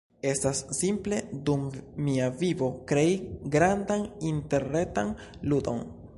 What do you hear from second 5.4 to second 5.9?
ludon